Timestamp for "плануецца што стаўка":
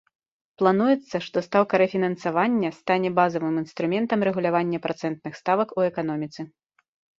0.59-1.79